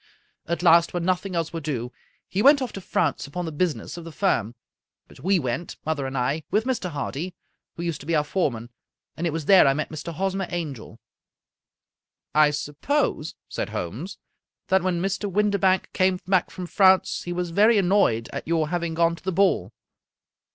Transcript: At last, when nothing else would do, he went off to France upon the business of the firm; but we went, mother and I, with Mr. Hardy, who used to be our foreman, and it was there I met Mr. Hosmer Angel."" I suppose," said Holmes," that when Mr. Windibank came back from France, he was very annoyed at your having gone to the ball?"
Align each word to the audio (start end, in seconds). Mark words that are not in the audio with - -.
At 0.47 0.63
last, 0.63 0.95
when 0.95 1.05
nothing 1.05 1.35
else 1.35 1.53
would 1.53 1.61
do, 1.63 1.91
he 2.27 2.41
went 2.41 2.59
off 2.59 2.73
to 2.73 2.81
France 2.81 3.27
upon 3.27 3.45
the 3.45 3.51
business 3.51 3.97
of 3.97 4.03
the 4.03 4.11
firm; 4.11 4.55
but 5.07 5.19
we 5.19 5.37
went, 5.37 5.75
mother 5.85 6.07
and 6.07 6.17
I, 6.17 6.41
with 6.49 6.63
Mr. 6.65 6.89
Hardy, 6.89 7.35
who 7.75 7.83
used 7.83 7.99
to 7.99 8.07
be 8.07 8.15
our 8.15 8.23
foreman, 8.23 8.71
and 9.15 9.27
it 9.27 9.29
was 9.29 9.45
there 9.45 9.67
I 9.67 9.75
met 9.75 9.89
Mr. 9.91 10.11
Hosmer 10.11 10.47
Angel."" 10.49 10.99
I 12.33 12.49
suppose," 12.49 13.35
said 13.47 13.69
Holmes," 13.69 14.17
that 14.69 14.81
when 14.81 15.03
Mr. 15.03 15.31
Windibank 15.31 15.93
came 15.93 16.19
back 16.25 16.49
from 16.49 16.65
France, 16.65 17.21
he 17.25 17.31
was 17.31 17.51
very 17.51 17.77
annoyed 17.77 18.27
at 18.33 18.47
your 18.47 18.69
having 18.69 18.95
gone 18.95 19.15
to 19.17 19.23
the 19.23 19.31
ball?" 19.31 19.71